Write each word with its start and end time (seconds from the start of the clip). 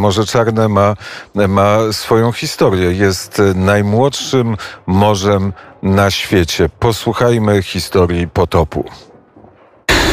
Morze 0.00 0.24
Czarne 0.24 0.68
ma, 0.68 0.96
ma 1.34 1.78
swoją 1.92 2.32
historię. 2.32 2.92
Jest 2.92 3.42
najmłodszym 3.54 4.56
morzem 4.86 5.52
na 5.82 6.10
świecie. 6.10 6.68
Posłuchajmy 6.78 7.62
historii 7.62 8.28
potopu. 8.28 8.84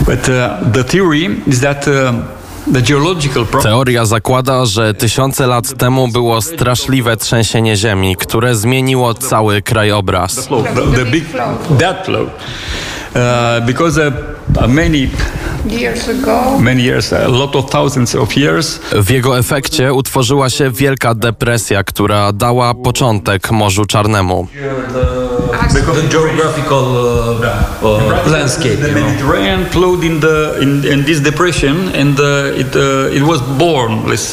But 0.00 0.28
uh, 0.28 0.72
the 0.72 0.84
theory 0.84 1.30
is 1.46 1.60
that 1.60 1.86
uh, 1.88 1.94
Teoria 3.62 4.04
zakłada, 4.04 4.66
że 4.66 4.94
tysiące 4.94 5.46
lat 5.46 5.78
temu 5.78 6.08
było 6.08 6.42
straszliwe 6.42 7.16
trzęsienie 7.16 7.76
ziemi, 7.76 8.16
które 8.16 8.54
zmieniło 8.54 9.14
cały 9.14 9.62
krajobraz. 9.62 10.48
the, 10.48 11.04
the 11.04 11.04
big 11.04 11.24
W 18.92 19.10
jego 19.10 19.38
efekcie 19.38 19.92
utworzyła 19.94 20.50
się 20.50 20.70
wielka 20.70 21.14
depresja, 21.14 21.84
która 21.84 22.32
dała 22.32 22.74
początek 22.74 23.50
Morzu 23.50 23.84
Czarnemu. 23.84 24.48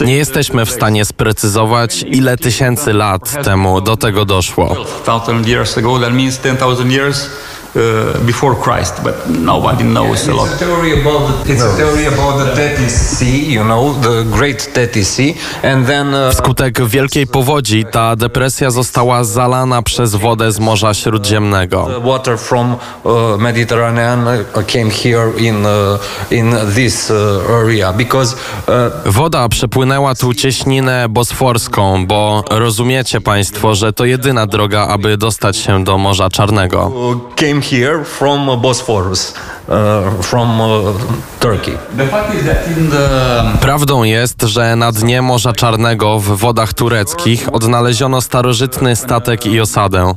Nie 0.05 0.15
jesteśmy 0.17 0.65
w 0.65 0.71
stanie 0.71 1.05
sprecyzować, 1.05 2.05
ile 2.07 2.38
tysięcy 2.38 2.93
lat 2.93 3.43
temu 3.43 3.81
do 3.81 3.98
tego 3.98 4.26
doszło. 4.26 4.76
12,000 5.05 5.48
years 5.48 5.77
ago. 5.77 5.99
That 5.99 6.13
means 6.13 6.38
10,000 6.38 6.91
years 6.91 7.29
uh, 7.75 8.25
before 8.25 8.55
Christ, 8.55 9.03
but 9.03 9.15
nobody 9.29 9.84
knows 9.84 10.27
a 10.27 10.34
lot. 10.34 10.47
It's 10.47 10.61
a 10.61 10.65
theory 10.65 11.02
about 11.02 11.45
the, 11.45 11.53
it's 11.53 11.63
a 11.63 11.75
theory 11.77 12.05
about 12.05 12.38
the 12.38 12.53
Tethys 12.55 12.91
Sea, 13.17 13.53
you 13.53 13.63
know, 13.63 13.93
the 13.93 14.23
Great 14.38 14.57
Tethys 14.73 15.05
Sea, 15.05 15.35
and 15.63 15.85
then 15.88 16.13
uh, 16.13 16.31
Wskutek 16.31 16.85
wielkiej 16.88 17.27
powodzi 17.27 17.85
ta 17.91 18.15
depresja 18.15 18.71
została 18.71 19.23
zalana 19.23 19.82
przez 19.82 20.15
wodę 20.15 20.51
z 20.51 20.59
Morza 20.59 20.93
Śródziemnego. 20.93 21.85
the 21.85 22.01
water 22.09 22.37
from 22.37 22.76
uh, 23.04 23.12
Mediterranean 23.40 24.27
uh, 24.27 24.65
came 24.67 24.89
here 24.89 25.32
in 25.37 25.65
uh, 25.65 26.32
in 26.32 26.55
this 26.76 27.12
uh, 27.12 27.62
area 27.62 27.93
because 27.93 28.35
uh, 28.67 29.13
Woda 29.13 29.49
przepłynęła 29.49 30.15
tu 30.15 30.34
cieśninę 30.34 31.05
bosforską, 31.10 32.07
bo 32.07 32.43
rozumiecie 32.49 33.21
Państwo, 33.21 33.76
że 33.76 33.93
to 33.93 34.05
jedyna 34.05 34.45
droga, 34.45 34.87
aby 34.87 35.17
dostać 35.17 35.57
się 35.57 35.84
do 35.84 35.98
Morza 35.98 36.29
Czarnego. 36.29 36.91
came 37.35 37.62
here 37.71 38.05
from 38.05 38.62
Bosphorus, 38.62 39.34
uh, 39.68 40.21
from 40.21 40.62
uh, 40.62 40.94
Turkey. 41.40 41.77
The 41.98 42.07
fact 42.07 42.35
is 42.35 42.46
that 42.46 42.77
in 42.77 42.90
the 42.90 43.44
Prawdą 43.62 44.04
jest, 44.04 44.41
że 44.41 44.76
na 44.76 44.91
dnie 44.91 45.22
Morza 45.22 45.54
Czarnego 45.54 46.20
w 46.20 46.38
wodach 46.38 46.74
tureckich 46.74 47.54
odnaleziono 47.54 48.22
starożytny 48.22 48.96
statek 48.96 49.46
i 49.46 49.62
osadę. 49.62 50.16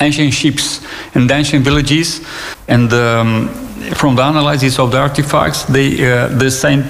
ancient 0.00 0.34
ships 0.34 0.80
and 1.14 1.30
ancient 1.30 1.64
villages, 1.64 2.20
and 2.68 2.92
um, 2.92 3.48
from 3.94 4.16
the 4.16 4.22
analysis 4.22 4.78
of 4.78 4.90
the 4.90 4.98
artifacts, 4.98 5.64
they, 5.64 5.94
uh, 5.94 6.28
the 6.28 6.50
personnel 6.50 6.84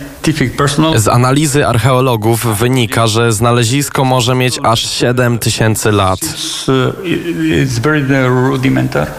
Z 0.96 1.08
analizy 1.08 1.66
archeologów 1.66 2.58
wynika, 2.58 3.06
że 3.06 3.32
znalezisko 3.32 4.04
może 4.04 4.34
mieć 4.34 4.58
aż 4.62 4.90
7 4.90 5.38
tysięcy 5.38 5.92
lat. 5.92 6.20
It's, 6.20 6.70
it- 7.04 7.36
it's 7.68 7.80
very 7.80 8.28
rudimentary. 8.28 9.10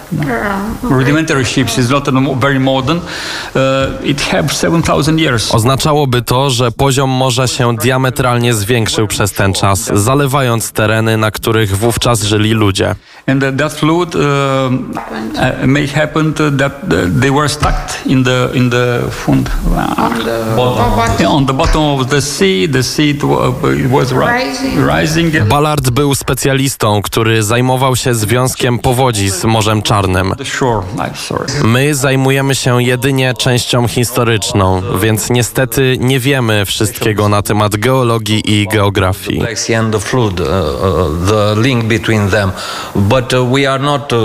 Rudimentary 0.84 1.46
ships 1.46 1.78
is 1.78 1.90
not 1.90 2.08
a 2.08 2.12
mo- 2.12 2.36
very 2.36 2.60
modern. 2.60 3.00
It 4.04 4.22
have 4.22 4.50
7,000 4.50 5.20
years. 5.20 5.56
Oznaczałoby 5.56 6.22
to, 6.22 6.50
że 6.50 6.72
poziom 6.72 7.10
morza 7.10 7.48
się 7.48 7.76
diametralnie 7.76 8.54
zwiększył 8.54 9.08
przez 9.08 9.32
ten 9.32 9.54
czas, 9.54 9.90
zalewając 9.94 10.72
tereny, 10.72 11.18
na 11.18 11.32
których 11.32 11.78
wówczas 11.78 12.24
żyli 12.24 12.52
ludzie. 12.52 12.96
And 13.30 13.44
uh, 13.44 13.52
that 13.52 13.72
flood 13.72 14.16
uh, 14.16 14.22
uh, 14.22 15.68
may 15.68 15.88
happen 15.88 16.34
that 16.34 16.72
uh, 16.84 17.22
they 17.22 17.30
were 17.32 17.50
stuck 17.50 17.76
in 18.06 18.24
the 18.24 18.50
in 18.54 18.70
the 18.70 19.02
fund. 19.12 19.50
On 19.98 20.14
the 20.14 20.54
bottom. 20.56 21.20
Yeah, 21.20 21.32
on 21.32 21.46
the 21.46 21.54
bottom 21.54 21.84
of 21.84 22.10
the 22.10 22.22
sea, 22.22 22.68
the 22.68 22.84
sea 22.84 23.14
was 23.90 24.12
ri- 24.12 24.28
Rising. 24.28 24.90
rising. 24.96 25.44
Ballard 25.50 25.90
był 25.90 26.16
specjalistą, 26.16 27.02
który 27.02 27.44
zajmował 27.44 27.96
się 27.96 28.16
związkiem 28.16 28.80
powodzi 28.80 29.30
z 29.30 29.46
Morzem 29.46 29.82
Czarnym. 29.82 30.34
My 31.64 31.96
zajmujemy 31.96 32.56
się 32.56 32.84
jedynie 32.84 33.34
częścią 33.34 33.88
historyczną, 33.88 34.82
więc 35.02 35.30
niestety 35.30 35.98
nie 36.00 36.20
wiemy 36.20 36.66
wszystkiego 36.66 37.30
na 37.30 37.42
temat 37.42 37.76
geologii 37.78 38.42
i 38.46 38.68
geografii. 38.68 39.42
The 39.90 39.98
uh, 39.98 41.32
uh, 41.32 41.66
link 41.66 41.86
between 41.86 42.30
them. 42.30 42.52
But 42.96 43.19
uh, 43.34 43.52
we 43.54 43.68
are 43.70 43.84
not 43.84 44.14
uh, 44.14 44.18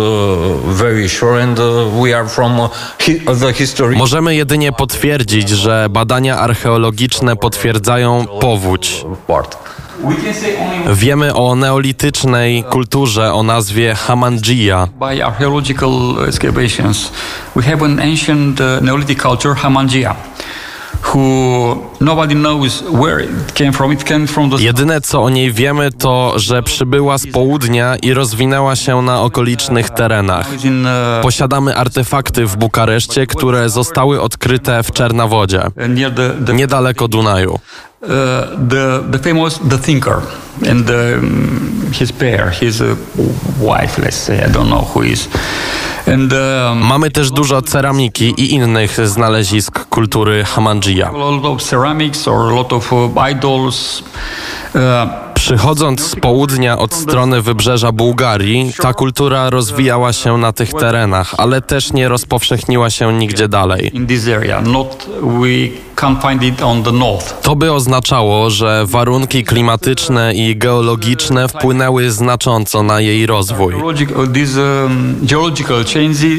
very 0.74 1.08
sure, 1.08 1.42
and 1.42 1.58
uh, 1.58 1.64
we 2.02 2.14
are 2.16 2.28
from 2.28 2.60
uh, 2.60 2.68
hi- 3.06 3.20
uh, 3.28 3.40
the 3.40 3.52
history. 3.52 3.96
Możemy 3.96 4.34
jedynie 4.34 4.72
potwierdzić, 4.72 5.48
że 5.48 5.86
badania 5.90 6.38
archeologiczne 6.38 7.36
potwierdzają 7.36 8.26
powódź. 8.40 9.04
part. 9.26 9.56
We 10.04 10.14
can 10.24 10.34
say 10.34 10.56
only 10.58 10.94
Wiemy 10.94 11.34
o 11.34 11.54
neolitycznej 11.56 12.64
kulturze 12.64 13.34
o 13.34 13.42
nazwie 13.42 13.94
Hamangia. 13.94 14.88
by 15.00 15.24
archaeological 15.24 15.90
excavations. 16.28 17.10
We 17.56 17.62
have 17.62 17.84
an 17.84 18.00
ancient 18.00 18.60
uh, 18.60 18.82
Neolithic 18.82 19.22
culture, 19.22 19.54
Hamangia, 19.54 20.14
Jedyne 24.58 25.00
co 25.00 25.22
o 25.22 25.30
niej 25.30 25.52
wiemy 25.52 25.90
to, 25.92 26.38
że 26.38 26.62
przybyła 26.62 27.18
z 27.18 27.26
południa 27.26 27.96
i 27.96 28.14
rozwinęła 28.14 28.76
się 28.76 29.02
na 29.02 29.20
okolicznych 29.20 29.90
terenach. 29.90 30.46
Posiadamy 31.22 31.76
artefakty 31.76 32.46
w 32.46 32.56
Bukareszcie, 32.56 33.26
które 33.26 33.68
zostały 33.68 34.20
odkryte 34.20 34.82
w 34.82 34.92
Czernawodzie, 34.92 35.62
niedaleko 36.54 37.08
Dunaju. 37.08 37.58
uh, 38.04 38.08
the 38.68 39.02
the 39.10 39.18
famous 39.18 39.58
the 39.58 39.78
thinker 39.78 40.22
and 40.70 40.90
um, 40.90 41.90
his 41.92 42.12
pair, 42.12 42.50
his 42.50 42.80
uh, 42.80 42.96
wife. 43.58 43.98
Let's 43.98 44.16
say 44.16 44.44
I 44.44 44.48
don't 44.48 44.68
know 44.68 44.84
who 44.94 45.02
is, 45.02 45.28
Mamy 46.74 47.10
też 47.10 47.30
dużo 47.30 47.62
ceramiki 47.62 48.34
i 48.36 48.54
innych 48.54 49.08
znalezisk 49.08 49.88
kultury 49.88 50.44
Hamangia. 50.44 51.10
Przychodząc 55.44 56.00
z 56.00 56.16
południa 56.16 56.78
od 56.78 56.94
strony 56.94 57.42
wybrzeża 57.42 57.92
Bułgarii, 57.92 58.72
ta 58.82 58.94
kultura 58.94 59.50
rozwijała 59.50 60.12
się 60.12 60.38
na 60.38 60.52
tych 60.52 60.72
terenach, 60.72 61.34
ale 61.38 61.62
też 61.62 61.92
nie 61.92 62.08
rozpowszechniła 62.08 62.90
się 62.90 63.12
nigdzie 63.12 63.48
dalej. 63.48 63.92
To 67.42 67.56
by 67.56 67.72
oznaczało, 67.72 68.50
że 68.50 68.84
warunki 68.86 69.44
klimatyczne 69.44 70.34
i 70.34 70.56
geologiczne 70.56 71.48
wpłynęły 71.48 72.10
znacząco 72.10 72.82
na 72.82 73.00
jej 73.00 73.26
rozwój. 73.26 73.74
Uh, 73.74 73.82
um, 73.82 75.26